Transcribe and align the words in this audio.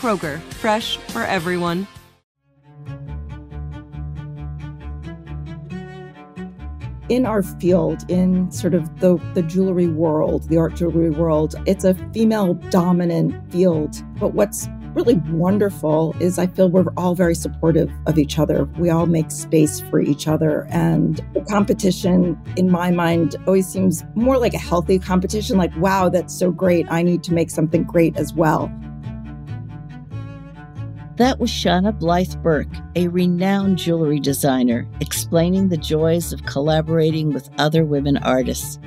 Kroger, 0.00 0.40
fresh 0.54 0.96
for 0.96 1.22
everyone. 1.22 1.86
in 7.10 7.26
our 7.26 7.42
field, 7.42 8.08
in 8.08 8.48
sort 8.52 8.72
of 8.72 9.00
the, 9.00 9.16
the 9.34 9.42
jewelry 9.42 9.88
world, 9.88 10.48
the 10.48 10.56
art 10.56 10.76
jewelry 10.76 11.10
world, 11.10 11.56
it's 11.66 11.82
a 11.82 11.92
female 12.14 12.54
dominant 12.70 13.34
field. 13.50 13.96
But 14.20 14.32
what's 14.32 14.68
really 14.94 15.16
wonderful 15.30 16.14
is 16.20 16.38
I 16.38 16.46
feel 16.46 16.70
we're 16.70 16.84
all 16.96 17.16
very 17.16 17.34
supportive 17.34 17.90
of 18.06 18.16
each 18.16 18.38
other. 18.38 18.64
We 18.78 18.90
all 18.90 19.06
make 19.06 19.32
space 19.32 19.80
for 19.80 20.00
each 20.00 20.28
other. 20.28 20.68
And 20.70 21.16
the 21.34 21.40
competition, 21.40 22.40
in 22.56 22.70
my 22.70 22.92
mind, 22.92 23.34
always 23.44 23.66
seems 23.66 24.04
more 24.14 24.38
like 24.38 24.54
a 24.54 24.58
healthy 24.58 25.00
competition 25.00 25.56
like, 25.56 25.76
wow, 25.78 26.08
that's 26.08 26.32
so 26.32 26.52
great. 26.52 26.86
I 26.90 27.02
need 27.02 27.24
to 27.24 27.34
make 27.34 27.50
something 27.50 27.82
great 27.82 28.16
as 28.16 28.32
well. 28.32 28.72
That 31.20 31.38
was 31.38 31.50
Shauna 31.50 31.98
Blythe 31.98 32.42
Burke, 32.42 32.74
a 32.96 33.08
renowned 33.08 33.76
jewelry 33.76 34.20
designer, 34.20 34.88
explaining 35.02 35.68
the 35.68 35.76
joys 35.76 36.32
of 36.32 36.46
collaborating 36.46 37.34
with 37.34 37.50
other 37.58 37.84
women 37.84 38.16
artists. 38.16 38.78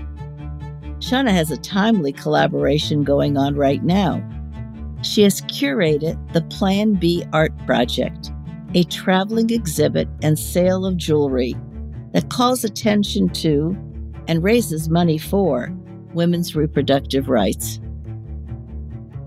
Shauna 0.98 1.30
has 1.30 1.52
a 1.52 1.58
timely 1.58 2.12
collaboration 2.12 3.04
going 3.04 3.38
on 3.38 3.56
right 3.56 3.84
now. 3.84 4.28
She 5.04 5.22
has 5.22 5.42
curated 5.42 6.18
the 6.34 6.42
Plan 6.42 6.96
B 6.96 7.24
Art 7.34 7.56
Project, 7.68 8.32
a 8.74 8.84
traveling 8.86 9.52
exhibit 9.52 10.10
and 10.24 10.40
sale 10.40 10.88
of 10.88 10.98
jewelry 10.98 11.54
that 12.14 12.32
calls 12.32 12.64
attention 12.64 13.30
to 13.30 13.78
and 14.28 14.44
raises 14.44 14.90
money 14.90 15.20
for 15.20 15.72
women's 16.16 16.56
reproductive 16.56 17.30
rights. 17.30 17.80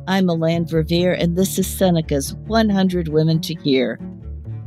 I'm 0.09 0.27
Melanne 0.27 0.71
Verveer, 0.71 1.21
and 1.21 1.37
this 1.37 1.59
is 1.59 1.67
Seneca's 1.67 2.33
100 2.33 3.09
Women 3.09 3.41
to 3.41 3.56
Hear. 3.56 3.99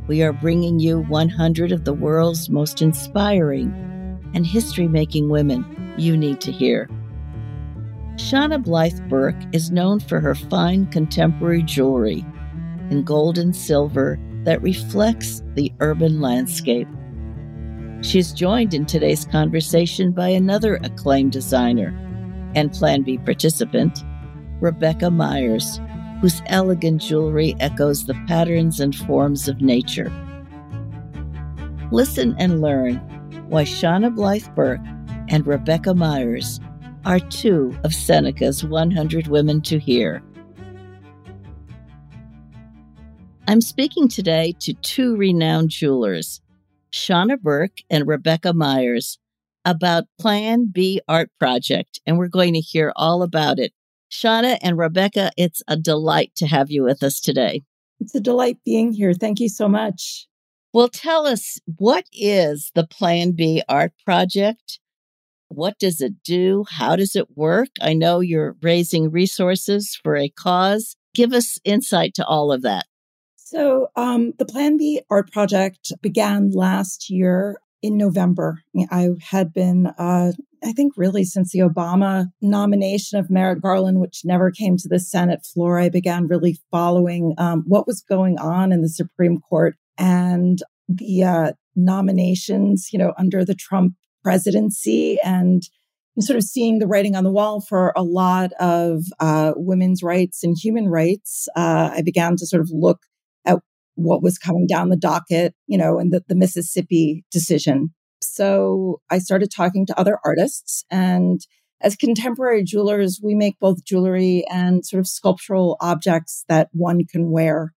We 0.06 0.22
are 0.22 0.34
bringing 0.34 0.78
you 0.78 1.00
100 1.04 1.72
of 1.72 1.86
the 1.86 1.94
world's 1.94 2.50
most 2.50 2.82
inspiring 2.82 3.72
and 4.34 4.46
history 4.46 4.86
making 4.86 5.30
women 5.30 5.94
you 5.96 6.14
need 6.14 6.42
to 6.42 6.52
hear. 6.52 6.90
Shauna 8.16 8.62
Blythe 8.62 9.00
Burke 9.08 9.42
is 9.52 9.70
known 9.70 9.98
for 9.98 10.20
her 10.20 10.34
fine 10.34 10.84
contemporary 10.88 11.62
jewelry 11.62 12.22
in 12.90 13.02
gold 13.02 13.38
and 13.38 13.56
silver 13.56 14.20
that 14.44 14.60
reflects 14.60 15.42
the 15.54 15.72
urban 15.80 16.20
landscape. 16.20 16.88
She 18.02 18.18
is 18.18 18.34
joined 18.34 18.74
in 18.74 18.84
today's 18.84 19.24
conversation 19.24 20.12
by 20.12 20.28
another 20.28 20.76
acclaimed 20.82 21.32
designer 21.32 21.96
and 22.54 22.70
Plan 22.70 23.04
B 23.04 23.16
participant, 23.16 24.04
Rebecca 24.60 25.10
Myers, 25.10 25.80
whose 26.20 26.42
elegant 26.46 27.00
jewelry 27.00 27.56
echoes 27.60 28.06
the 28.06 28.14
patterns 28.26 28.78
and 28.80 28.94
forms 28.94 29.48
of 29.48 29.60
nature. 29.60 30.12
Listen 31.90 32.36
and 32.38 32.60
learn 32.60 32.96
why 33.48 33.64
Shauna 33.64 34.14
Blythe 34.14 34.54
Burke 34.54 34.80
and 35.28 35.46
Rebecca 35.46 35.94
Myers 35.94 36.60
are 37.04 37.18
two 37.18 37.76
of 37.84 37.94
Seneca's 37.94 38.64
100 38.64 39.26
Women 39.28 39.62
to 39.62 39.78
Hear. 39.78 40.22
I'm 43.48 43.60
speaking 43.60 44.06
today 44.06 44.54
to 44.60 44.74
two 44.74 45.16
renowned 45.16 45.70
jewelers, 45.70 46.40
Shauna 46.92 47.40
Burke 47.40 47.78
and 47.88 48.06
Rebecca 48.06 48.52
Myers, 48.52 49.18
about 49.64 50.04
Plan 50.18 50.70
B 50.72 51.00
Art 51.08 51.30
Project, 51.38 52.00
and 52.06 52.18
we're 52.18 52.28
going 52.28 52.54
to 52.54 52.60
hear 52.60 52.92
all 52.94 53.22
about 53.22 53.58
it. 53.58 53.72
Shauna 54.10 54.58
and 54.60 54.76
Rebecca, 54.76 55.30
it's 55.36 55.62
a 55.68 55.76
delight 55.76 56.32
to 56.36 56.46
have 56.46 56.70
you 56.70 56.82
with 56.82 57.02
us 57.02 57.20
today. 57.20 57.62
It's 58.00 58.14
a 58.14 58.20
delight 58.20 58.58
being 58.64 58.92
here. 58.92 59.12
Thank 59.12 59.40
you 59.40 59.48
so 59.48 59.68
much. 59.68 60.26
Well, 60.72 60.88
tell 60.88 61.26
us 61.26 61.58
what 61.76 62.04
is 62.12 62.70
the 62.74 62.86
Plan 62.86 63.32
B 63.32 63.62
Art 63.68 63.92
Project? 64.04 64.80
What 65.48 65.78
does 65.78 66.00
it 66.00 66.22
do? 66.22 66.64
How 66.70 66.94
does 66.96 67.16
it 67.16 67.36
work? 67.36 67.70
I 67.80 67.92
know 67.92 68.20
you're 68.20 68.56
raising 68.62 69.10
resources 69.10 69.98
for 70.00 70.16
a 70.16 70.28
cause. 70.28 70.96
Give 71.14 71.32
us 71.32 71.58
insight 71.64 72.14
to 72.14 72.24
all 72.24 72.52
of 72.52 72.62
that. 72.62 72.86
So, 73.36 73.88
um, 73.96 74.32
the 74.38 74.44
Plan 74.44 74.76
B 74.76 75.02
Art 75.10 75.32
Project 75.32 75.92
began 76.02 76.52
last 76.52 77.10
year 77.10 77.60
in 77.82 77.96
November. 77.96 78.62
I 78.90 79.10
had 79.22 79.52
been, 79.52 79.86
uh, 79.98 80.32
I 80.62 80.72
think, 80.72 80.94
really 80.96 81.24
since 81.24 81.52
the 81.52 81.60
Obama 81.60 82.26
nomination 82.40 83.18
of 83.18 83.30
Merrick 83.30 83.62
Garland, 83.62 84.00
which 84.00 84.22
never 84.24 84.50
came 84.50 84.76
to 84.78 84.88
the 84.88 85.00
Senate 85.00 85.46
floor, 85.46 85.78
I 85.78 85.88
began 85.88 86.26
really 86.26 86.58
following 86.70 87.34
um, 87.38 87.64
what 87.66 87.86
was 87.86 88.02
going 88.02 88.38
on 88.38 88.72
in 88.72 88.82
the 88.82 88.88
Supreme 88.88 89.38
Court 89.40 89.76
and 89.96 90.58
the 90.88 91.24
uh, 91.24 91.52
nominations, 91.76 92.90
you 92.92 92.98
know, 92.98 93.14
under 93.18 93.44
the 93.44 93.54
Trump 93.54 93.94
presidency 94.22 95.18
and 95.24 95.62
sort 96.18 96.36
of 96.36 96.42
seeing 96.42 96.78
the 96.78 96.86
writing 96.86 97.16
on 97.16 97.24
the 97.24 97.30
wall 97.30 97.60
for 97.60 97.92
a 97.96 98.02
lot 98.02 98.52
of 98.60 99.04
uh, 99.20 99.52
women's 99.56 100.02
rights 100.02 100.42
and 100.42 100.56
human 100.60 100.88
rights. 100.88 101.48
Uh, 101.56 101.90
I 101.94 102.02
began 102.02 102.36
to 102.36 102.46
sort 102.46 102.60
of 102.60 102.70
look 102.72 103.00
what 104.02 104.22
was 104.22 104.38
coming 104.38 104.66
down 104.66 104.88
the 104.88 104.96
docket, 104.96 105.54
you 105.66 105.78
know, 105.78 105.98
and 105.98 106.12
the, 106.12 106.22
the 106.28 106.34
Mississippi 106.34 107.24
decision. 107.30 107.94
So 108.22 109.00
I 109.10 109.18
started 109.18 109.50
talking 109.50 109.86
to 109.86 109.98
other 109.98 110.18
artists 110.24 110.84
and 110.90 111.40
as 111.82 111.96
contemporary 111.96 112.62
jewelers, 112.62 113.20
we 113.22 113.34
make 113.34 113.58
both 113.58 113.84
jewelry 113.84 114.44
and 114.50 114.84
sort 114.84 115.00
of 115.00 115.06
sculptural 115.06 115.76
objects 115.80 116.44
that 116.48 116.68
one 116.72 117.06
can 117.06 117.30
wear 117.30 117.72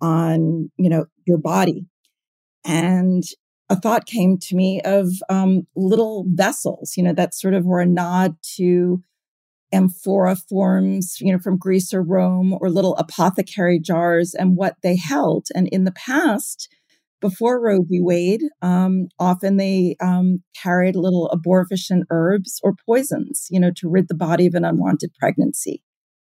on, 0.00 0.70
you 0.76 0.90
know, 0.90 1.06
your 1.26 1.38
body. 1.38 1.86
And 2.66 3.22
a 3.70 3.76
thought 3.76 4.06
came 4.06 4.36
to 4.38 4.56
me 4.56 4.82
of 4.84 5.08
um, 5.30 5.66
little 5.74 6.26
vessels, 6.28 6.94
you 6.96 7.02
know, 7.02 7.14
that 7.14 7.34
sort 7.34 7.54
of 7.54 7.64
were 7.64 7.80
a 7.80 7.86
nod 7.86 8.36
to 8.56 9.02
amphora 9.72 10.36
forms, 10.36 11.16
you 11.20 11.32
know, 11.32 11.38
from 11.38 11.58
Greece 11.58 11.92
or 11.92 12.02
Rome, 12.02 12.56
or 12.60 12.70
little 12.70 12.96
apothecary 12.96 13.80
jars 13.80 14.34
and 14.34 14.56
what 14.56 14.76
they 14.82 14.96
held. 14.96 15.46
And 15.54 15.68
in 15.68 15.84
the 15.84 15.92
past, 15.92 16.68
before 17.20 17.60
Roe 17.60 17.82
v. 17.82 18.00
Wade, 18.00 18.42
um, 18.62 19.08
often 19.18 19.56
they 19.56 19.96
um, 20.00 20.42
carried 20.62 20.96
little 20.96 21.30
abortifacient 21.32 22.02
herbs 22.10 22.60
or 22.62 22.74
poisons, 22.86 23.46
you 23.50 23.58
know, 23.58 23.70
to 23.76 23.88
rid 23.88 24.08
the 24.08 24.14
body 24.14 24.46
of 24.46 24.54
an 24.54 24.64
unwanted 24.64 25.12
pregnancy. 25.18 25.82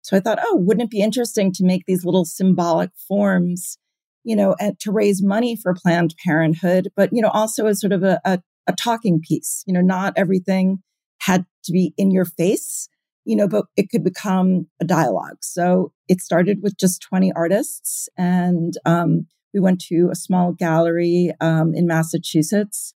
So 0.01 0.15
I 0.15 0.21
thought, 0.21 0.39
oh, 0.41 0.55
wouldn't 0.55 0.85
it 0.85 0.89
be 0.89 1.01
interesting 1.01 1.51
to 1.53 1.65
make 1.65 1.83
these 1.85 2.05
little 2.05 2.25
symbolic 2.25 2.91
forms, 3.07 3.77
you 4.23 4.35
know, 4.35 4.55
and 4.59 4.79
to 4.79 4.91
raise 4.91 5.21
money 5.21 5.55
for 5.55 5.75
Planned 5.75 6.15
Parenthood, 6.25 6.87
but, 6.95 7.09
you 7.11 7.21
know, 7.21 7.29
also 7.29 7.67
as 7.67 7.81
sort 7.81 7.93
of 7.93 8.03
a, 8.03 8.19
a, 8.23 8.39
a 8.65 8.73
talking 8.73 9.19
piece. 9.21 9.63
You 9.67 9.73
know, 9.73 9.81
not 9.81 10.13
everything 10.15 10.79
had 11.19 11.45
to 11.65 11.73
be 11.73 11.93
in 11.97 12.11
your 12.11 12.25
face, 12.25 12.87
you 13.25 13.35
know, 13.35 13.47
but 13.47 13.65
it 13.75 13.89
could 13.89 14.03
become 14.03 14.67
a 14.79 14.85
dialogue. 14.85 15.37
So 15.41 15.93
it 16.07 16.21
started 16.21 16.61
with 16.61 16.77
just 16.77 17.01
20 17.01 17.31
artists 17.33 18.09
and, 18.17 18.73
um, 18.85 19.27
we 19.53 19.59
went 19.59 19.81
to 19.81 20.09
a 20.11 20.15
small 20.15 20.51
gallery 20.51 21.31
um, 21.41 21.73
in 21.73 21.87
Massachusetts. 21.87 22.93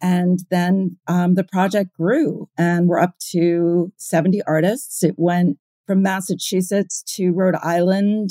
And 0.00 0.40
then 0.50 0.96
um, 1.06 1.34
the 1.34 1.44
project 1.44 1.96
grew 1.96 2.48
and 2.58 2.88
we're 2.88 2.98
up 2.98 3.14
to 3.30 3.92
70 3.98 4.42
artists. 4.46 5.04
It 5.04 5.14
went 5.16 5.58
from 5.86 6.02
Massachusetts 6.02 7.04
to 7.14 7.30
Rhode 7.30 7.54
Island 7.62 8.30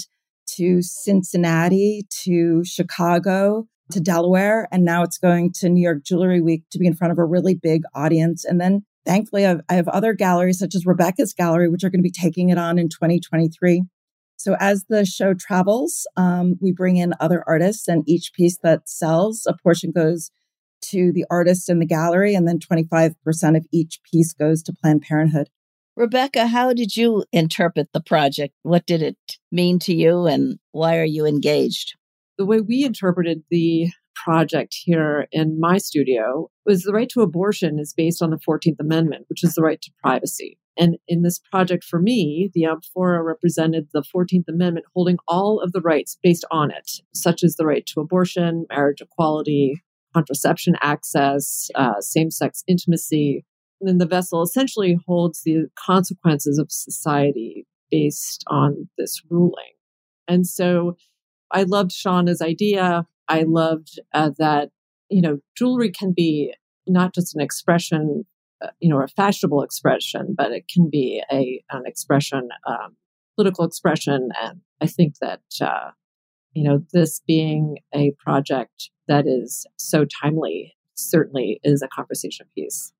to 0.55 0.81
Cincinnati 0.81 2.05
to 2.23 2.63
Chicago 2.65 3.67
to 3.91 4.01
Delaware. 4.01 4.67
And 4.71 4.83
now 4.83 5.03
it's 5.03 5.17
going 5.17 5.53
to 5.59 5.69
New 5.69 5.81
York 5.81 6.03
Jewelry 6.03 6.41
Week 6.41 6.63
to 6.71 6.79
be 6.79 6.87
in 6.87 6.95
front 6.95 7.11
of 7.11 7.17
a 7.17 7.25
really 7.25 7.55
big 7.55 7.83
audience. 7.95 8.43
And 8.43 8.59
then 8.59 8.85
thankfully, 9.05 9.45
I 9.45 9.49
have, 9.49 9.61
I 9.69 9.73
have 9.75 9.87
other 9.87 10.13
galleries 10.13 10.59
such 10.59 10.75
as 10.75 10.85
Rebecca's 10.85 11.33
Gallery, 11.33 11.69
which 11.69 11.83
are 11.83 11.89
going 11.89 11.99
to 11.99 12.03
be 12.03 12.11
taking 12.11 12.49
it 12.49 12.57
on 12.57 12.79
in 12.79 12.89
2023. 12.89 13.83
So 14.37 14.55
as 14.59 14.85
the 14.89 15.05
show 15.05 15.35
travels, 15.35 16.07
um, 16.17 16.55
we 16.59 16.71
bring 16.71 16.97
in 16.97 17.13
other 17.19 17.43
artists, 17.45 17.87
and 17.87 18.03
each 18.07 18.33
piece 18.33 18.57
that 18.63 18.89
sells, 18.89 19.45
a 19.47 19.55
portion 19.61 19.91
goes 19.91 20.31
to 20.89 21.11
the 21.11 21.25
artist 21.29 21.69
in 21.69 21.77
the 21.77 21.85
gallery, 21.85 22.33
and 22.33 22.47
then 22.47 22.57
25% 22.57 23.15
of 23.55 23.67
each 23.71 23.99
piece 24.11 24.33
goes 24.33 24.63
to 24.63 24.73
Planned 24.73 25.03
Parenthood. 25.03 25.49
Rebecca, 25.95 26.47
how 26.47 26.73
did 26.73 26.95
you 26.95 27.25
interpret 27.31 27.89
the 27.93 28.01
project? 28.01 28.55
What 28.63 28.87
did 28.87 29.03
it 29.03 29.17
mean 29.51 29.77
to 29.79 29.93
you, 29.93 30.25
and 30.25 30.57
why 30.71 30.97
are 30.97 31.05
you 31.05 31.25
engaged? 31.27 31.95
The 32.39 32.45
way 32.45 32.61
we 32.61 32.83
interpreted 32.83 33.43
the 33.51 33.91
project 34.15 34.75
here 34.83 35.27
in 35.31 35.59
my 35.59 35.77
studio 35.77 36.49
was 36.65 36.83
the 36.83 36.93
right 36.93 37.09
to 37.09 37.21
abortion 37.21 37.79
is 37.79 37.93
based 37.93 38.21
on 38.21 38.29
the 38.29 38.39
14th 38.47 38.79
Amendment, 38.79 39.25
which 39.27 39.43
is 39.43 39.53
the 39.53 39.61
right 39.61 39.81
to 39.81 39.91
privacy. 40.03 40.57
And 40.77 40.97
in 41.07 41.21
this 41.21 41.39
project 41.39 41.83
for 41.83 41.99
me, 41.99 42.49
the 42.53 42.65
amphora 42.65 43.23
represented 43.23 43.89
the 43.93 44.03
14th 44.03 44.47
Amendment 44.47 44.85
holding 44.95 45.17
all 45.27 45.59
of 45.59 45.73
the 45.73 45.81
rights 45.81 46.17
based 46.23 46.45
on 46.51 46.71
it, 46.71 46.91
such 47.13 47.43
as 47.43 47.55
the 47.55 47.65
right 47.65 47.85
to 47.87 47.99
abortion, 47.99 48.65
marriage 48.69 49.01
equality, 49.01 49.81
contraception 50.13 50.75
access, 50.81 51.69
uh, 51.75 51.99
same 51.99 52.31
sex 52.31 52.63
intimacy. 52.67 53.45
And 53.79 53.89
then 53.89 53.97
the 53.97 54.05
vessel 54.05 54.41
essentially 54.41 54.97
holds 55.07 55.41
the 55.43 55.65
consequences 55.77 56.57
of 56.57 56.71
society 56.71 57.65
based 57.89 58.43
on 58.47 58.89
this 58.97 59.21
ruling. 59.29 59.73
And 60.27 60.47
so 60.47 60.95
I 61.51 61.63
loved 61.63 61.91
Shauna's 61.91 62.41
idea. 62.41 63.05
I 63.31 63.43
loved 63.43 63.99
uh, 64.13 64.31
that, 64.37 64.69
you 65.09 65.21
know, 65.21 65.39
jewelry 65.57 65.91
can 65.91 66.13
be 66.15 66.53
not 66.87 67.13
just 67.13 67.35
an 67.35 67.41
expression 67.41 68.25
uh, 68.61 68.67
you 68.79 68.89
know, 68.89 69.01
a 69.01 69.07
fashionable 69.07 69.63
expression, 69.63 70.35
but 70.37 70.51
it 70.51 70.67
can 70.67 70.89
be 70.89 71.23
a 71.31 71.63
an 71.71 71.83
expression, 71.85 72.49
um, 72.67 72.95
political 73.35 73.65
expression, 73.65 74.29
and 74.39 74.61
I 74.79 74.85
think 74.85 75.15
that 75.19 75.41
uh, 75.59 75.91
you 76.53 76.63
know 76.63 76.83
this 76.93 77.21
being 77.25 77.79
a 77.93 78.11
project 78.23 78.91
that 79.07 79.25
is 79.25 79.65
so 79.77 80.05
timely 80.05 80.75
certainly 80.93 81.59
is 81.63 81.81
a 81.81 81.87
conversation 81.87 82.45
piece. 82.53 82.93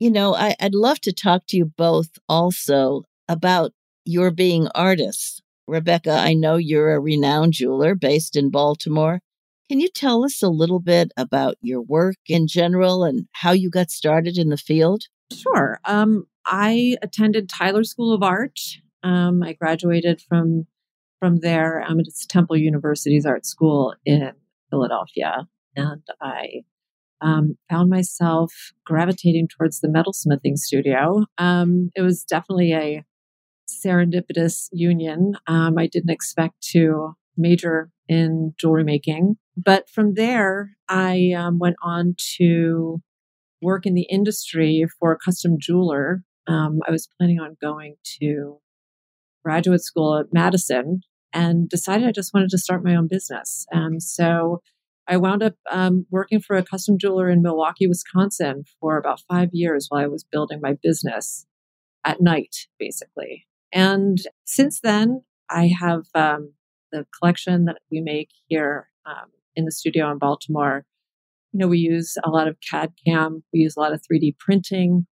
You 0.00 0.10
know, 0.10 0.34
I, 0.34 0.56
I'd 0.60 0.74
love 0.74 1.00
to 1.02 1.12
talk 1.12 1.46
to 1.48 1.56
you 1.56 1.64
both 1.64 2.10
also 2.28 3.04
about 3.28 3.72
your 4.04 4.30
being 4.30 4.68
artists. 4.74 5.40
Rebecca, 5.68 6.12
I 6.12 6.34
know 6.34 6.56
you're 6.56 6.94
a 6.94 7.00
renowned 7.00 7.54
jeweler 7.54 7.94
based 7.94 8.36
in 8.36 8.50
Baltimore. 8.50 9.20
Can 9.68 9.80
you 9.80 9.88
tell 9.88 10.24
us 10.24 10.42
a 10.42 10.48
little 10.48 10.78
bit 10.78 11.10
about 11.16 11.56
your 11.60 11.80
work 11.80 12.16
in 12.28 12.46
general 12.46 13.02
and 13.02 13.26
how 13.32 13.50
you 13.50 13.68
got 13.68 13.90
started 13.90 14.38
in 14.38 14.48
the 14.48 14.56
field? 14.56 15.04
Sure. 15.32 15.80
Um, 15.84 16.26
I 16.46 16.96
attended 17.02 17.48
Tyler 17.48 17.82
School 17.82 18.14
of 18.14 18.22
Art. 18.22 18.60
Um, 19.02 19.42
I 19.42 19.54
graduated 19.54 20.22
from 20.28 20.66
from 21.18 21.40
there. 21.40 21.82
Um, 21.82 21.98
it's 21.98 22.26
Temple 22.26 22.56
University's 22.56 23.26
art 23.26 23.46
school 23.46 23.94
in 24.04 24.32
Philadelphia, 24.70 25.48
and 25.74 26.02
I 26.20 26.62
um, 27.20 27.56
found 27.68 27.90
myself 27.90 28.52
gravitating 28.84 29.48
towards 29.48 29.80
the 29.80 29.88
metalsmithing 29.88 30.58
studio. 30.58 31.24
Um, 31.38 31.90
it 31.96 32.02
was 32.02 32.22
definitely 32.22 32.72
a 32.72 33.04
serendipitous 33.68 34.68
union. 34.72 35.36
Um, 35.46 35.78
I 35.78 35.86
didn't 35.86 36.10
expect 36.10 36.62
to 36.72 37.16
major 37.36 37.90
in 38.08 38.54
jewelry 38.58 38.84
making. 38.84 39.36
But 39.56 39.88
from 39.88 40.14
there, 40.14 40.70
I 40.88 41.32
um, 41.36 41.58
went 41.58 41.76
on 41.82 42.14
to 42.36 43.00
work 43.62 43.86
in 43.86 43.94
the 43.94 44.06
industry 44.10 44.86
for 44.98 45.12
a 45.12 45.18
custom 45.18 45.56
jeweler. 45.58 46.22
Um, 46.46 46.80
I 46.86 46.90
was 46.90 47.08
planning 47.18 47.40
on 47.40 47.56
going 47.60 47.96
to 48.20 48.58
graduate 49.44 49.80
school 49.80 50.18
at 50.18 50.32
Madison 50.32 51.00
and 51.32 51.68
decided 51.68 52.06
I 52.06 52.12
just 52.12 52.32
wanted 52.34 52.50
to 52.50 52.58
start 52.58 52.84
my 52.84 52.94
own 52.94 53.08
business. 53.08 53.66
And 53.70 54.02
so 54.02 54.62
I 55.08 55.16
wound 55.16 55.42
up 55.42 55.54
um, 55.70 56.06
working 56.10 56.40
for 56.40 56.56
a 56.56 56.64
custom 56.64 56.98
jeweler 56.98 57.30
in 57.30 57.42
Milwaukee, 57.42 57.86
Wisconsin 57.86 58.64
for 58.80 58.96
about 58.96 59.22
five 59.28 59.50
years 59.52 59.86
while 59.88 60.02
I 60.02 60.08
was 60.08 60.24
building 60.24 60.60
my 60.60 60.76
business 60.82 61.46
at 62.04 62.20
night, 62.20 62.56
basically. 62.78 63.46
And 63.72 64.18
since 64.44 64.80
then, 64.80 65.22
I 65.48 65.70
have 65.78 66.06
um, 66.14 66.52
the 66.92 67.06
collection 67.18 67.64
that 67.66 67.78
we 67.90 68.00
make 68.00 68.28
here 68.48 68.88
um, 69.06 69.30
in 69.54 69.64
the 69.64 69.72
studio 69.72 70.10
in 70.10 70.18
Baltimore. 70.18 70.84
You 71.52 71.60
know, 71.60 71.68
we 71.68 71.78
use 71.78 72.16
a 72.24 72.30
lot 72.30 72.48
of 72.48 72.56
CAD 72.68 72.92
CAM, 73.06 73.42
we 73.52 73.60
use 73.60 73.76
a 73.76 73.80
lot 73.80 73.92
of 73.92 74.00
3D 74.00 74.38
printing. 74.38 75.06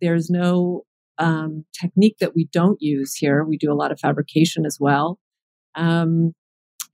There's 0.00 0.30
no 0.30 0.82
um, 1.18 1.64
technique 1.78 2.16
that 2.20 2.34
we 2.34 2.48
don't 2.52 2.80
use 2.80 3.14
here. 3.14 3.44
We 3.44 3.56
do 3.56 3.72
a 3.72 3.74
lot 3.74 3.92
of 3.92 4.00
fabrication 4.00 4.64
as 4.64 4.78
well. 4.80 5.18
Um, 5.74 6.32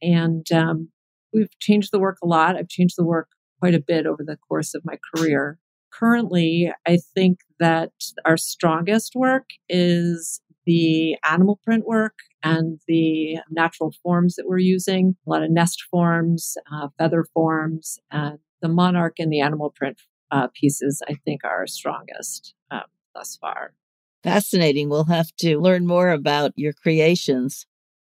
and 0.03 0.51
um, 0.53 0.89
we've 1.33 1.51
changed 1.61 1.91
the 1.93 1.99
work 1.99 2.19
a 2.23 2.27
lot. 2.27 2.57
I've 2.57 2.69
changed 2.69 2.95
the 2.97 3.05
work 3.05 3.29
quite 3.61 3.75
a 3.75 3.81
bit 3.81 4.07
over 4.07 4.23
the 4.25 4.39
course 4.49 4.75
of 4.75 4.85
my 4.85 4.97
career. 5.15 5.59
Currently, 5.93 6.73
I 6.87 6.99
think 7.15 7.39
that 7.61 7.93
our 8.25 8.37
strongest 8.37 9.13
work 9.15 9.45
is 9.69 10.41
the 10.67 11.17
animal 11.25 11.61
print 11.65 11.87
work 11.87 12.15
and 12.43 12.81
the 12.87 13.39
natural 13.51 13.93
forms 14.03 14.37
that 14.37 14.47
we're 14.47 14.59
using 14.59 15.17
a 15.27 15.31
lot 15.31 15.43
of 15.43 15.51
nest 15.51 15.85
forms, 15.91 16.57
uh, 16.73 16.89
feather 16.99 17.25
forms, 17.35 17.99
and 18.11 18.39
the 18.61 18.69
monarch 18.69 19.17
and 19.19 19.33
the 19.33 19.41
animal 19.41 19.71
print 19.71 20.01
uh, 20.31 20.49
pieces, 20.55 21.03
I 21.09 21.15
think, 21.25 21.45
are 21.45 21.59
our 21.59 21.67
strongest 21.67 22.55
um, 22.71 22.83
thus 23.15 23.37
far. 23.37 23.75
Fascinating. 24.23 24.89
We'll 24.89 25.05
have 25.05 25.35
to 25.41 25.61
learn 25.61 25.87
more 25.87 26.11
about 26.11 26.53
your 26.57 26.73
creations. 26.73 27.67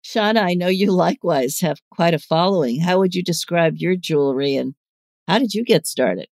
Shauna, 0.06 0.44
I 0.44 0.54
know 0.54 0.68
you 0.68 0.92
likewise 0.92 1.60
have 1.62 1.80
quite 1.92 2.14
a 2.14 2.20
following. 2.20 2.82
How 2.82 3.00
would 3.00 3.16
you 3.16 3.24
describe 3.24 3.78
your 3.78 3.96
jewelry 3.96 4.56
and 4.56 4.76
how 5.28 5.40
did 5.40 5.54
you 5.54 5.64
get 5.64 5.88
started? 5.88 6.28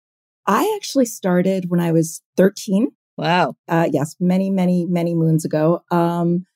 I 0.47 0.73
actually 0.76 1.07
started 1.07 1.69
when 1.69 1.81
I 1.81 1.93
was 1.93 2.23
13. 2.37 2.93
Wow. 3.17 3.55
Uh, 3.69 3.89
yes, 3.91 4.15
many, 4.21 4.51
many, 4.51 4.85
many 4.87 5.15
moons 5.15 5.45
ago. 5.45 5.83
Um, 5.91 6.47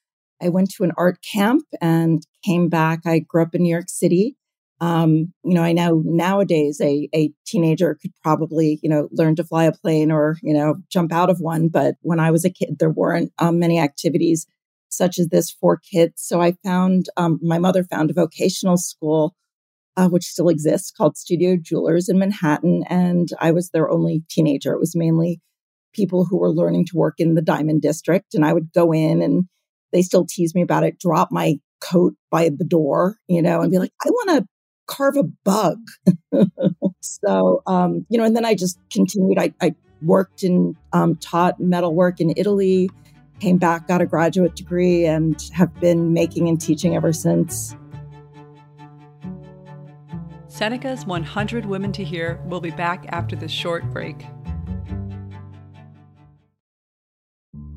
I 0.42 0.48
went 0.48 0.70
to 0.72 0.84
an 0.84 0.92
art 0.96 1.18
camp 1.22 1.64
and 1.80 2.26
came 2.44 2.68
back. 2.68 3.00
I 3.06 3.20
grew 3.20 3.42
up 3.42 3.54
in 3.54 3.62
New 3.62 3.70
York 3.70 3.88
City. 3.88 4.36
Um, 4.80 5.32
you 5.44 5.54
know, 5.54 5.62
I 5.62 5.72
know 5.72 6.02
nowadays 6.04 6.80
a, 6.80 7.08
a 7.14 7.32
teenager 7.46 7.98
could 8.00 8.12
probably, 8.22 8.78
you 8.82 8.88
know, 8.88 9.08
learn 9.12 9.36
to 9.36 9.44
fly 9.44 9.64
a 9.64 9.72
plane 9.72 10.10
or, 10.10 10.38
you 10.42 10.54
know, 10.54 10.76
jump 10.90 11.12
out 11.12 11.28
of 11.28 11.40
one. 11.40 11.68
But 11.68 11.96
when 12.00 12.18
I 12.18 12.30
was 12.30 12.44
a 12.44 12.50
kid, 12.50 12.78
there 12.78 12.90
weren't 12.90 13.32
um, 13.38 13.58
many 13.58 13.78
activities 13.78 14.46
such 14.88 15.18
as 15.18 15.28
this 15.28 15.50
for 15.50 15.76
kids. 15.78 16.22
So 16.22 16.40
I 16.40 16.52
found, 16.64 17.06
um, 17.16 17.38
my 17.42 17.58
mother 17.58 17.84
found 17.84 18.10
a 18.10 18.14
vocational 18.14 18.78
school, 18.78 19.34
uh, 19.96 20.08
which 20.08 20.24
still 20.24 20.48
exists 20.48 20.90
called 20.90 21.18
Studio 21.18 21.56
Jewelers 21.60 22.08
in 22.08 22.18
Manhattan. 22.18 22.84
And 22.88 23.28
I 23.38 23.50
was 23.50 23.70
their 23.70 23.90
only 23.90 24.22
teenager. 24.30 24.72
It 24.72 24.80
was 24.80 24.96
mainly 24.96 25.40
people 25.92 26.24
who 26.24 26.38
were 26.38 26.50
learning 26.50 26.86
to 26.86 26.96
work 26.96 27.14
in 27.18 27.34
the 27.34 27.42
Diamond 27.42 27.82
District. 27.82 28.34
And 28.34 28.44
I 28.44 28.52
would 28.52 28.72
go 28.72 28.92
in 28.92 29.22
and 29.22 29.44
they 29.92 30.02
still 30.02 30.26
tease 30.26 30.54
me 30.54 30.62
about 30.62 30.84
it, 30.84 30.98
drop 30.98 31.30
my 31.30 31.58
coat 31.80 32.14
by 32.30 32.48
the 32.48 32.64
door, 32.64 33.16
you 33.28 33.42
know, 33.42 33.60
and 33.60 33.70
be 33.70 33.78
like, 33.78 33.92
I 34.04 34.10
want 34.10 34.30
to 34.38 34.48
carve 34.86 35.16
a 35.16 35.24
bug. 35.44 35.78
so, 37.00 37.62
um, 37.66 38.06
you 38.08 38.18
know, 38.18 38.24
and 38.24 38.36
then 38.36 38.44
I 38.44 38.54
just 38.54 38.78
continued. 38.92 39.38
I, 39.38 39.52
I 39.60 39.74
worked 40.02 40.42
and 40.42 40.76
um, 40.92 41.16
taught 41.16 41.60
metalwork 41.60 42.20
in 42.20 42.32
Italy, 42.36 42.90
came 43.40 43.58
back, 43.58 43.88
got 43.88 44.00
a 44.00 44.06
graduate 44.06 44.54
degree, 44.56 45.06
and 45.06 45.42
have 45.52 45.74
been 45.80 46.12
making 46.12 46.48
and 46.48 46.60
teaching 46.60 46.94
ever 46.94 47.12
since. 47.12 47.74
Seneca's 50.48 51.06
100 51.06 51.64
Women 51.64 51.92
to 51.92 52.04
Hear 52.04 52.40
will 52.46 52.60
be 52.60 52.70
back 52.70 53.06
after 53.10 53.36
this 53.36 53.52
short 53.52 53.88
break. 53.92 54.26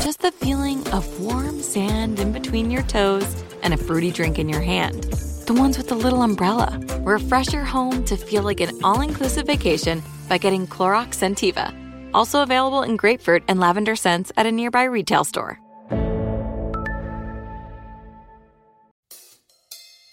just 0.00 0.20
the 0.20 0.32
feeling 0.32 0.86
of 0.88 1.20
warm 1.20 1.60
sand 1.60 2.18
in 2.20 2.32
between 2.32 2.70
your 2.70 2.82
toes 2.84 3.44
and 3.62 3.74
a 3.74 3.76
fruity 3.76 4.10
drink 4.10 4.38
in 4.38 4.48
your 4.48 4.60
hand. 4.60 5.04
The 5.46 5.54
ones 5.54 5.76
with 5.76 5.88
the 5.88 5.94
little 5.94 6.22
umbrella. 6.22 6.80
Refresh 7.00 7.52
your 7.52 7.64
home 7.64 8.04
to 8.04 8.16
feel 8.16 8.42
like 8.42 8.60
an 8.60 8.82
all 8.82 9.02
inclusive 9.02 9.46
vacation 9.46 10.02
by 10.28 10.38
getting 10.38 10.66
Clorox 10.66 11.16
Scentiva. 11.16 11.74
Also 12.14 12.42
available 12.42 12.82
in 12.82 12.96
grapefruit 12.96 13.42
and 13.46 13.60
lavender 13.60 13.94
scents 13.94 14.32
at 14.36 14.46
a 14.46 14.52
nearby 14.52 14.84
retail 14.84 15.24
store. 15.24 15.60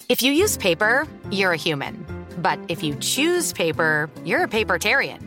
If 0.10 0.22
you 0.22 0.32
use 0.32 0.58
paper, 0.58 1.08
you're 1.32 1.53
a 1.53 1.58
human. 1.58 2.06
But 2.38 2.60
if 2.67 2.84
you 2.84 2.96
choose 2.96 3.51
paper, 3.53 4.10
you're 4.24 4.44
a 4.44 4.48
papertarian. 4.48 5.26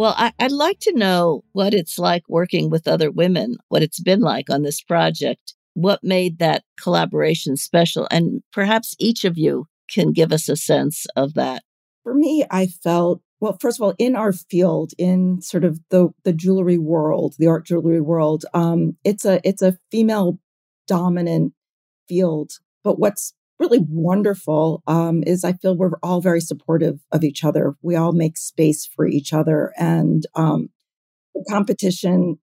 Well, 0.00 0.14
I, 0.16 0.32
would 0.40 0.52
like 0.52 0.78
to 0.80 0.96
know 0.96 1.44
what 1.52 1.74
it's 1.74 1.98
like 1.98 2.22
working 2.26 2.70
with 2.70 2.88
other 2.88 3.10
women, 3.10 3.58
what 3.68 3.82
it's 3.82 4.00
been 4.00 4.20
like 4.20 4.48
on 4.48 4.62
this 4.62 4.80
project, 4.80 5.52
what 5.74 6.02
made 6.02 6.38
that 6.38 6.64
collaboration 6.80 7.58
special, 7.58 8.08
and 8.10 8.42
perhaps 8.50 8.96
each 8.98 9.26
of 9.26 9.36
you 9.36 9.66
can 9.90 10.12
give 10.12 10.32
us 10.32 10.48
a 10.48 10.56
sense 10.56 11.04
of 11.16 11.34
that. 11.34 11.64
For 12.02 12.14
me, 12.14 12.46
I 12.50 12.68
felt 12.68 13.20
well, 13.40 13.58
first 13.60 13.78
of 13.78 13.82
all, 13.82 13.94
in 13.98 14.16
our 14.16 14.32
field, 14.32 14.94
in 14.96 15.42
sort 15.42 15.64
of 15.64 15.78
the 15.90 16.08
the 16.24 16.32
jewelry 16.32 16.78
world, 16.78 17.34
the 17.38 17.48
art 17.48 17.66
jewelry 17.66 18.00
world, 18.00 18.46
um, 18.54 18.96
it's 19.04 19.26
a 19.26 19.46
it's 19.46 19.60
a 19.60 19.76
female 19.90 20.38
dominant 20.88 21.52
field. 22.08 22.52
But 22.82 22.98
what's 22.98 23.34
really 23.60 23.84
wonderful 23.88 24.82
um, 24.86 25.22
is 25.26 25.44
I 25.44 25.52
feel 25.52 25.76
we're 25.76 25.98
all 26.02 26.20
very 26.20 26.40
supportive 26.40 26.98
of 27.12 27.22
each 27.22 27.44
other. 27.44 27.74
We 27.82 27.94
all 27.94 28.12
make 28.12 28.38
space 28.38 28.86
for 28.86 29.06
each 29.06 29.32
other. 29.32 29.72
And 29.76 30.24
um, 30.34 30.70
competition, 31.48 32.38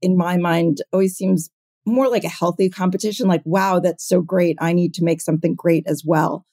in 0.00 0.16
my 0.16 0.36
mind, 0.36 0.78
always 0.92 1.16
seems 1.16 1.50
more 1.84 2.08
like 2.08 2.24
a 2.24 2.28
healthy 2.28 2.70
competition 2.70 3.26
like, 3.26 3.42
wow, 3.44 3.80
that's 3.80 4.06
so 4.06 4.22
great. 4.22 4.56
I 4.60 4.72
need 4.72 4.94
to 4.94 5.04
make 5.04 5.20
something 5.20 5.54
great 5.54 5.84
as 5.86 6.04
well. 6.06 6.46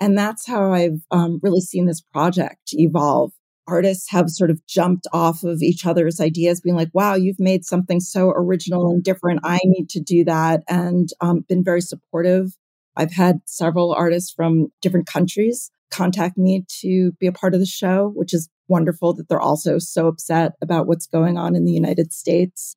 And 0.00 0.18
that's 0.18 0.46
how 0.46 0.72
I've 0.72 1.00
um, 1.12 1.38
really 1.42 1.60
seen 1.60 1.86
this 1.86 2.00
project 2.00 2.70
evolve. 2.72 3.30
Artists 3.68 4.10
have 4.10 4.28
sort 4.28 4.50
of 4.50 4.66
jumped 4.66 5.06
off 5.12 5.44
of 5.44 5.62
each 5.62 5.86
other's 5.86 6.20
ideas, 6.20 6.60
being 6.60 6.74
like, 6.74 6.90
wow, 6.92 7.14
you've 7.14 7.38
made 7.38 7.64
something 7.64 8.00
so 8.00 8.30
original 8.30 8.90
and 8.90 9.04
different. 9.04 9.38
I 9.44 9.60
need 9.62 9.88
to 9.90 10.00
do 10.00 10.24
that. 10.24 10.64
And 10.68 11.08
um, 11.20 11.44
been 11.48 11.62
very 11.62 11.80
supportive 11.80 12.56
I've 12.96 13.12
had 13.12 13.40
several 13.46 13.92
artists 13.92 14.32
from 14.32 14.68
different 14.80 15.06
countries 15.06 15.70
contact 15.90 16.36
me 16.36 16.64
to 16.80 17.12
be 17.20 17.26
a 17.26 17.32
part 17.32 17.54
of 17.54 17.60
the 17.60 17.66
show, 17.66 18.12
which 18.14 18.32
is 18.34 18.48
wonderful 18.68 19.12
that 19.14 19.28
they're 19.28 19.40
also 19.40 19.78
so 19.78 20.06
upset 20.08 20.52
about 20.62 20.86
what's 20.86 21.06
going 21.06 21.36
on 21.36 21.54
in 21.54 21.64
the 21.64 21.72
United 21.72 22.12
States. 22.12 22.76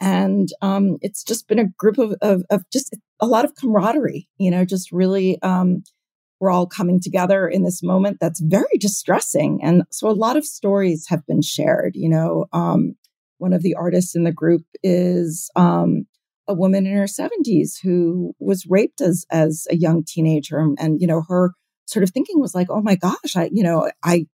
And 0.00 0.48
um, 0.62 0.96
it's 1.02 1.22
just 1.22 1.46
been 1.46 1.58
a 1.58 1.68
group 1.68 1.98
of, 1.98 2.14
of, 2.22 2.42
of, 2.48 2.64
just 2.72 2.96
a 3.20 3.26
lot 3.26 3.44
of 3.44 3.54
camaraderie, 3.54 4.28
you 4.38 4.50
know, 4.50 4.64
just 4.64 4.90
really, 4.90 5.40
um, 5.42 5.82
we're 6.40 6.50
all 6.50 6.66
coming 6.66 7.00
together 7.00 7.46
in 7.46 7.64
this 7.64 7.82
moment 7.82 8.16
that's 8.18 8.40
very 8.40 8.78
distressing. 8.78 9.60
And 9.62 9.82
so 9.90 10.08
a 10.08 10.12
lot 10.12 10.38
of 10.38 10.46
stories 10.46 11.06
have 11.08 11.26
been 11.26 11.42
shared, 11.42 11.94
you 11.94 12.08
know. 12.08 12.46
Um, 12.54 12.94
one 13.36 13.52
of 13.52 13.62
the 13.62 13.74
artists 13.74 14.16
in 14.16 14.24
the 14.24 14.32
group 14.32 14.62
is 14.82 15.50
um, 15.54 16.06
a 16.50 16.54
woman 16.54 16.84
in 16.84 16.96
her 16.96 17.04
70s 17.04 17.80
who 17.80 18.34
was 18.40 18.66
raped 18.68 19.00
as 19.00 19.24
as 19.30 19.68
a 19.70 19.76
young 19.76 20.02
teenager 20.04 20.58
and, 20.58 20.76
and 20.80 21.00
you 21.00 21.06
know 21.06 21.22
her 21.28 21.52
sort 21.86 22.02
of 22.02 22.10
thinking 22.10 22.40
was 22.40 22.54
like 22.54 22.66
oh 22.70 22.82
my 22.82 22.96
gosh 22.96 23.36
i 23.36 23.48
you 23.52 23.62
know 23.62 23.88
i 24.02 24.26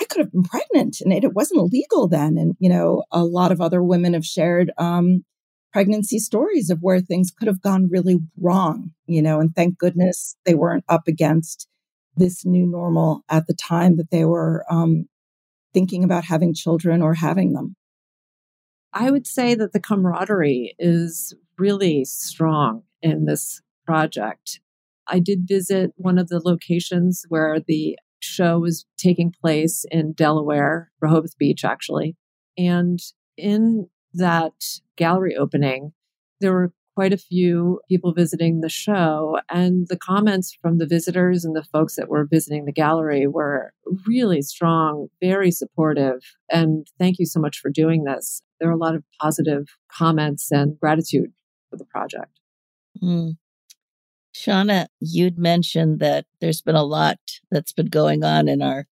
i 0.00 0.04
could 0.04 0.20
have 0.20 0.32
been 0.32 0.42
pregnant 0.42 0.96
and 1.02 1.12
it, 1.12 1.24
it 1.24 1.34
wasn't 1.34 1.60
illegal 1.60 2.08
then 2.08 2.38
and 2.38 2.54
you 2.58 2.70
know 2.70 3.04
a 3.12 3.22
lot 3.22 3.52
of 3.52 3.60
other 3.60 3.82
women 3.82 4.14
have 4.14 4.24
shared 4.24 4.72
um, 4.78 5.24
pregnancy 5.74 6.18
stories 6.18 6.70
of 6.70 6.78
where 6.80 7.00
things 7.00 7.30
could 7.30 7.48
have 7.48 7.60
gone 7.60 7.88
really 7.90 8.18
wrong 8.40 8.92
you 9.06 9.20
know 9.20 9.38
and 9.38 9.54
thank 9.54 9.78
goodness 9.78 10.36
they 10.46 10.54
weren't 10.54 10.84
up 10.88 11.02
against 11.06 11.68
this 12.16 12.46
new 12.46 12.66
normal 12.66 13.20
at 13.28 13.46
the 13.46 13.54
time 13.54 13.98
that 13.98 14.10
they 14.10 14.24
were 14.24 14.64
um, 14.70 15.04
thinking 15.74 16.02
about 16.02 16.24
having 16.24 16.54
children 16.54 17.02
or 17.02 17.12
having 17.12 17.52
them 17.52 17.76
I 18.98 19.10
would 19.10 19.26
say 19.26 19.54
that 19.54 19.74
the 19.74 19.80
camaraderie 19.80 20.74
is 20.78 21.34
really 21.58 22.06
strong 22.06 22.82
in 23.02 23.26
this 23.26 23.60
project. 23.84 24.58
I 25.06 25.18
did 25.18 25.46
visit 25.46 25.92
one 25.96 26.16
of 26.16 26.28
the 26.28 26.40
locations 26.42 27.26
where 27.28 27.60
the 27.60 27.98
show 28.20 28.58
was 28.58 28.86
taking 28.96 29.34
place 29.38 29.84
in 29.90 30.14
Delaware, 30.14 30.90
Rehoboth 31.02 31.36
Beach, 31.36 31.62
actually. 31.62 32.16
And 32.56 32.98
in 33.36 33.90
that 34.14 34.54
gallery 34.96 35.36
opening, 35.36 35.92
there 36.40 36.52
were 36.52 36.72
quite 36.94 37.12
a 37.12 37.18
few 37.18 37.80
people 37.90 38.14
visiting 38.14 38.62
the 38.62 38.70
show. 38.70 39.38
And 39.50 39.88
the 39.88 39.98
comments 39.98 40.56
from 40.62 40.78
the 40.78 40.86
visitors 40.86 41.44
and 41.44 41.54
the 41.54 41.64
folks 41.64 41.96
that 41.96 42.08
were 42.08 42.24
visiting 42.24 42.64
the 42.64 42.72
gallery 42.72 43.26
were 43.26 43.74
really 44.06 44.40
strong, 44.40 45.08
very 45.20 45.50
supportive. 45.50 46.22
And 46.50 46.86
thank 46.98 47.18
you 47.18 47.26
so 47.26 47.40
much 47.40 47.58
for 47.58 47.68
doing 47.68 48.04
this. 48.04 48.40
There 48.58 48.68
were 48.68 48.74
a 48.74 48.78
lot 48.78 48.94
of 48.94 49.04
positive 49.20 49.66
comments 49.90 50.50
and 50.50 50.78
gratitude 50.78 51.32
for 51.70 51.76
the 51.76 51.84
project. 51.84 52.38
Mm. 53.02 53.36
Shauna, 54.34 54.86
you'd 55.00 55.38
mentioned 55.38 55.98
that 56.00 56.26
there's 56.40 56.60
been 56.60 56.74
a 56.74 56.84
lot 56.84 57.18
that's 57.50 57.72
been 57.72 57.86
going 57.86 58.22
on 58.22 58.48
in 58.48 58.62
our 58.62 58.86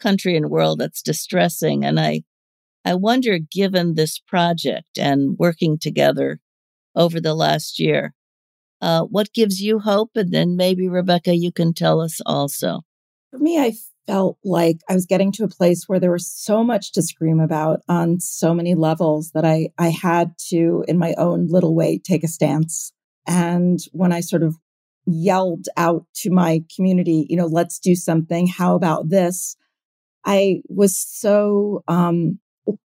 country 0.00 0.36
and 0.36 0.50
world 0.50 0.78
that's 0.78 1.02
distressing. 1.02 1.84
And 1.84 2.00
I, 2.00 2.22
I 2.84 2.94
wonder, 2.94 3.38
given 3.38 3.94
this 3.94 4.18
project 4.18 4.98
and 4.98 5.36
working 5.38 5.78
together 5.78 6.40
over 6.94 7.20
the 7.20 7.34
last 7.34 7.78
year, 7.78 8.14
uh, 8.80 9.02
what 9.02 9.34
gives 9.34 9.60
you 9.60 9.80
hope? 9.80 10.12
And 10.14 10.32
then 10.32 10.56
maybe, 10.56 10.88
Rebecca, 10.88 11.36
you 11.36 11.52
can 11.52 11.74
tell 11.74 12.00
us 12.00 12.20
also. 12.24 12.80
For 13.30 13.38
me, 13.38 13.58
I 13.58 13.74
felt 14.10 14.38
like 14.44 14.80
I 14.88 14.94
was 14.94 15.06
getting 15.06 15.30
to 15.32 15.44
a 15.44 15.48
place 15.48 15.84
where 15.86 16.00
there 16.00 16.10
was 16.10 16.28
so 16.28 16.64
much 16.64 16.90
to 16.92 17.02
scream 17.02 17.38
about 17.38 17.80
on 17.88 18.18
so 18.18 18.52
many 18.52 18.74
levels 18.74 19.30
that 19.34 19.44
I, 19.44 19.68
I 19.78 19.90
had 19.90 20.32
to, 20.48 20.84
in 20.88 20.98
my 20.98 21.14
own 21.16 21.46
little 21.46 21.76
way, 21.76 21.98
take 21.98 22.24
a 22.24 22.28
stance. 22.28 22.92
And 23.24 23.78
when 23.92 24.10
I 24.10 24.18
sort 24.18 24.42
of 24.42 24.56
yelled 25.06 25.66
out 25.76 26.06
to 26.22 26.30
my 26.30 26.64
community, 26.74 27.24
you 27.30 27.36
know, 27.36 27.46
let's 27.46 27.78
do 27.78 27.94
something. 27.94 28.48
How 28.48 28.74
about 28.74 29.10
this? 29.10 29.56
I 30.26 30.62
was 30.68 30.96
so, 30.98 31.84
um, 31.86 32.40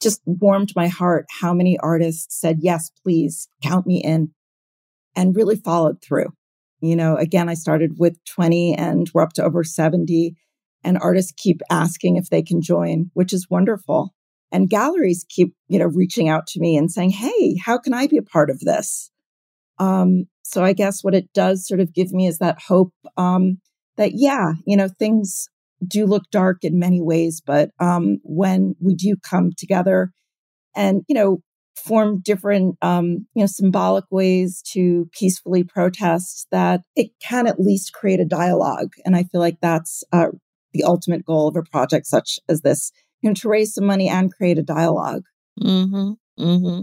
just 0.01 0.21
warmed 0.25 0.71
my 0.73 0.87
heart 0.87 1.25
how 1.41 1.53
many 1.53 1.77
artists 1.79 2.39
said, 2.39 2.59
yes, 2.61 2.91
please 3.03 3.49
count 3.61 3.85
me 3.85 4.01
in 4.01 4.31
and 5.17 5.35
really 5.35 5.57
followed 5.57 6.01
through. 6.01 6.31
You 6.79 6.95
know, 6.95 7.17
again, 7.17 7.49
I 7.49 7.55
started 7.55 7.99
with 7.99 8.23
20 8.23 8.75
and 8.75 9.11
we're 9.13 9.21
up 9.21 9.33
to 9.33 9.43
over 9.43 9.65
70 9.65 10.37
and 10.83 10.97
artists 10.97 11.33
keep 11.35 11.61
asking 11.69 12.17
if 12.17 12.29
they 12.29 12.41
can 12.41 12.61
join, 12.61 13.11
which 13.13 13.33
is 13.33 13.49
wonderful. 13.49 14.13
And 14.51 14.69
galleries 14.69 15.25
keep, 15.29 15.53
you 15.67 15.79
know, 15.79 15.85
reaching 15.85 16.27
out 16.29 16.47
to 16.47 16.59
me 16.59 16.75
and 16.77 16.91
saying, 16.91 17.11
Hey, 17.11 17.57
how 17.63 17.77
can 17.77 17.93
I 17.93 18.07
be 18.07 18.17
a 18.17 18.23
part 18.23 18.49
of 18.49 18.59
this? 18.59 19.11
Um, 19.77 20.25
so 20.43 20.63
I 20.63 20.73
guess 20.73 21.03
what 21.03 21.13
it 21.15 21.31
does 21.33 21.67
sort 21.67 21.79
of 21.79 21.93
give 21.93 22.11
me 22.11 22.27
is 22.27 22.39
that 22.39 22.61
hope 22.67 22.93
um, 23.17 23.59
that, 23.97 24.13
yeah, 24.15 24.53
you 24.65 24.75
know, 24.75 24.87
things 24.87 25.47
do 25.85 26.05
look 26.05 26.23
dark 26.31 26.63
in 26.63 26.79
many 26.79 27.01
ways, 27.01 27.41
but 27.45 27.69
um, 27.79 28.19
when 28.23 28.75
we 28.81 28.95
do 28.95 29.15
come 29.15 29.51
together 29.55 30.11
and, 30.75 31.03
you 31.07 31.15
know, 31.15 31.41
form 31.75 32.19
different, 32.21 32.75
um, 32.81 33.25
you 33.33 33.41
know, 33.41 33.45
symbolic 33.45 34.05
ways 34.11 34.61
to 34.73 35.09
peacefully 35.13 35.63
protest, 35.63 36.47
that 36.51 36.81
it 36.95 37.11
can 37.21 37.47
at 37.47 37.59
least 37.59 37.93
create 37.93 38.19
a 38.19 38.25
dialogue. 38.25 38.91
And 39.05 39.15
I 39.15 39.23
feel 39.23 39.39
like 39.39 39.57
that's 39.61 40.03
uh, 40.11 40.27
the 40.73 40.83
ultimate 40.83 41.25
goal 41.25 41.47
of 41.47 41.55
a 41.55 41.63
project 41.63 42.05
such 42.07 42.39
as 42.47 42.61
this, 42.61 42.91
you 43.21 43.29
know, 43.29 43.33
to 43.35 43.49
raise 43.49 43.73
some 43.73 43.85
money 43.85 44.09
and 44.09 44.33
create 44.33 44.57
a 44.57 44.63
dialogue. 44.63 45.23
Mm-hmm. 45.61 46.11
Mm-hmm. 46.43 46.81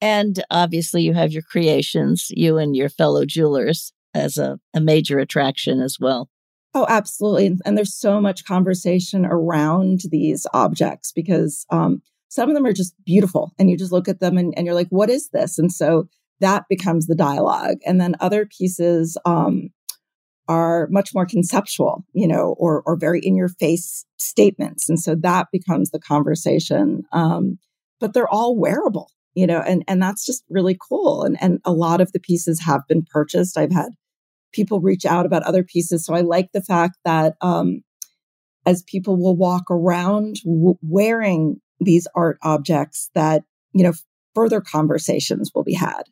And 0.00 0.44
obviously, 0.50 1.02
you 1.02 1.14
have 1.14 1.32
your 1.32 1.42
creations, 1.42 2.26
you 2.30 2.58
and 2.58 2.76
your 2.76 2.88
fellow 2.88 3.24
jewelers, 3.24 3.92
as 4.14 4.38
a, 4.38 4.58
a 4.74 4.80
major 4.80 5.18
attraction 5.18 5.80
as 5.80 5.98
well. 6.00 6.28
Oh, 6.74 6.86
absolutely. 6.88 7.46
And, 7.46 7.60
and, 7.64 7.76
there's 7.76 7.94
so 7.94 8.20
much 8.20 8.44
conversation 8.44 9.24
around 9.24 10.00
these 10.10 10.46
objects 10.52 11.12
because 11.12 11.66
um, 11.70 12.02
some 12.28 12.48
of 12.48 12.54
them 12.54 12.66
are 12.66 12.72
just 12.72 12.94
beautiful. 13.04 13.52
And 13.58 13.70
you 13.70 13.76
just 13.76 13.92
look 13.92 14.08
at 14.08 14.20
them 14.20 14.36
and, 14.36 14.52
and, 14.56 14.66
you're 14.66 14.74
like, 14.74 14.88
what 14.88 15.08
is 15.10 15.30
this? 15.30 15.58
And 15.58 15.72
so 15.72 16.08
that 16.40 16.64
becomes 16.68 17.06
the 17.06 17.14
dialogue. 17.14 17.76
And 17.86 18.00
then 18.00 18.16
other 18.18 18.46
pieces 18.46 19.16
um, 19.24 19.70
are 20.48 20.88
much 20.90 21.14
more 21.14 21.26
conceptual, 21.26 22.04
you 22.12 22.28
know, 22.28 22.54
or, 22.58 22.82
or 22.86 22.96
very 22.96 23.20
in 23.20 23.36
your 23.36 23.48
face 23.48 24.04
statements. 24.18 24.88
And 24.88 25.00
so 25.00 25.14
that 25.16 25.46
becomes 25.52 25.90
the 25.90 26.00
conversation. 26.00 27.02
Um, 27.12 27.58
but 28.00 28.12
they're 28.12 28.28
all 28.28 28.58
wearable 28.58 29.10
you 29.34 29.46
know, 29.46 29.60
and, 29.60 29.84
and 29.88 30.00
that's 30.00 30.24
just 30.24 30.44
really 30.48 30.76
cool. 30.88 31.24
And, 31.24 31.36
and 31.40 31.60
a 31.64 31.72
lot 31.72 32.00
of 32.00 32.12
the 32.12 32.20
pieces 32.20 32.60
have 32.64 32.82
been 32.88 33.04
purchased. 33.10 33.58
I've 33.58 33.72
had 33.72 33.90
people 34.52 34.80
reach 34.80 35.04
out 35.04 35.26
about 35.26 35.42
other 35.42 35.64
pieces. 35.64 36.06
So 36.06 36.14
I 36.14 36.20
like 36.20 36.52
the 36.52 36.62
fact 36.62 36.98
that, 37.04 37.34
um, 37.40 37.82
as 38.66 38.82
people 38.84 39.16
will 39.16 39.36
walk 39.36 39.64
around 39.70 40.36
w- 40.44 40.78
wearing 40.80 41.60
these 41.80 42.06
art 42.14 42.38
objects 42.42 43.10
that, 43.14 43.42
you 43.72 43.82
know, 43.82 43.92
further 44.34 44.60
conversations 44.60 45.50
will 45.54 45.64
be 45.64 45.74
had. 45.74 46.04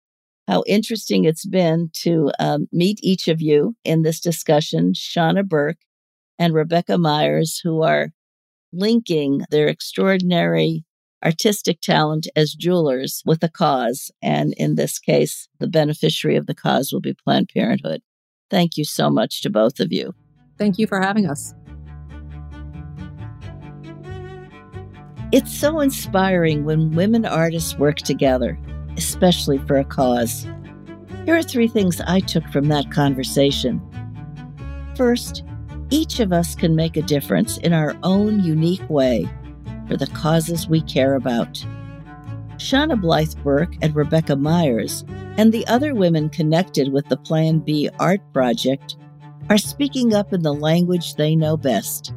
how 0.48 0.64
interesting 0.66 1.26
it's 1.26 1.46
been 1.46 1.90
to 1.94 2.32
um, 2.40 2.68
meet 2.72 3.00
each 3.04 3.28
of 3.28 3.42
you 3.42 3.76
in 3.84 4.04
this 4.04 4.20
discussion, 4.20 4.94
Shauna 4.94 5.46
Burke 5.46 5.80
and 6.40 6.54
Rebecca 6.54 6.98
Myers, 6.98 7.60
who 7.62 7.84
are 7.84 8.12
linking 8.72 9.42
their 9.50 9.68
extraordinary 9.68 10.86
artistic 11.26 11.82
talent 11.82 12.28
as 12.36 12.54
jewelers 12.54 13.24
with 13.26 13.44
a 13.44 13.50
cause. 13.50 14.12
And 14.22 14.54
in 14.54 14.76
this 14.76 15.00
case, 15.00 15.50
the 15.60 15.68
beneficiary 15.68 16.38
of 16.38 16.46
the 16.46 16.56
cause 16.56 16.94
will 16.94 17.02
be 17.02 17.14
Planned 17.14 17.50
Parenthood. 17.54 18.02
Thank 18.50 18.78
you 18.78 18.86
so 18.86 19.10
much 19.10 19.42
to 19.42 19.50
both 19.50 19.80
of 19.80 19.92
you. 19.92 20.14
Thank 20.58 20.78
you 20.78 20.88
for 20.88 21.02
having 21.02 21.30
us. 21.30 21.54
It's 25.34 25.54
so 25.54 25.82
inspiring 25.82 26.64
when 26.64 26.96
women 26.96 27.26
artists 27.26 27.78
work 27.78 27.98
together, 27.98 28.58
especially 28.98 29.60
for 29.60 29.78
a 29.78 29.86
cause. 29.86 30.48
Here 31.26 31.36
are 31.36 31.44
three 31.44 31.68
things 31.68 32.02
I 32.02 32.20
took 32.20 32.46
from 32.50 32.68
that 32.70 32.92
conversation. 32.92 33.82
First, 34.96 35.44
each 35.90 36.20
of 36.20 36.34
us 36.34 36.56
can 36.56 36.76
make 36.76 36.98
a 36.98 37.02
difference 37.02 37.58
in 37.60 37.72
our 37.72 37.96
own 38.04 38.42
unique 38.44 38.90
way 38.90 39.30
for 39.88 39.96
the 39.96 40.08
causes 40.08 40.68
we 40.68 40.82
care 40.82 41.16
about. 41.16 41.66
Shauna 42.58 43.00
Blythe 43.00 43.36
Burke 43.44 43.76
and 43.82 43.96
Rebecca 43.96 44.36
Myers, 44.36 45.06
and 45.38 45.54
the 45.54 45.66
other 45.68 45.94
women 45.94 46.30
connected 46.30 46.92
with 46.92 47.08
the 47.08 47.18
Plan 47.18 47.60
B 47.60 47.90
Art 48.00 48.22
Project, 48.34 48.98
are 49.50 49.58
speaking 49.58 50.14
up 50.14 50.34
in 50.34 50.42
the 50.42 50.54
language 50.54 51.16
they 51.16 51.36
know 51.36 51.56
best 51.56 52.14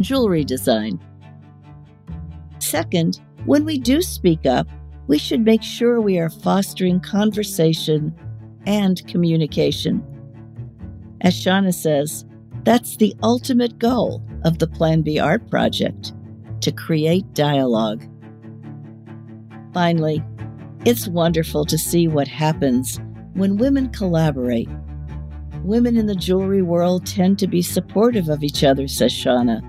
jewelry 0.00 0.44
design. 0.44 1.00
Second, 2.58 3.20
when 3.46 3.64
we 3.64 3.78
do 3.78 4.02
speak 4.02 4.46
up, 4.46 4.68
we 5.08 5.18
should 5.18 5.44
make 5.44 5.62
sure 5.62 6.00
we 6.00 6.18
are 6.18 6.30
fostering 6.30 7.00
conversation 7.00 8.14
and 8.66 9.04
communication. 9.08 10.04
As 11.22 11.34
Shauna 11.34 11.74
says, 11.74 12.24
that's 12.64 12.98
the 12.98 13.14
ultimate 13.22 13.78
goal 13.78 14.22
of 14.44 14.58
the 14.58 14.66
Plan 14.66 15.02
B 15.02 15.18
Art 15.18 15.50
Project 15.50 16.12
to 16.60 16.70
create 16.70 17.32
dialogue. 17.32 18.04
Finally, 19.72 20.22
it's 20.84 21.08
wonderful 21.08 21.64
to 21.64 21.78
see 21.78 22.06
what 22.06 22.28
happens 22.28 23.00
when 23.32 23.56
women 23.56 23.88
collaborate. 23.88 24.68
Women 25.64 25.96
in 25.96 26.06
the 26.06 26.14
jewelry 26.14 26.62
world 26.62 27.06
tend 27.06 27.38
to 27.38 27.46
be 27.46 27.62
supportive 27.62 28.28
of 28.28 28.42
each 28.42 28.62
other, 28.62 28.86
says 28.86 29.12
Shauna. 29.12 29.62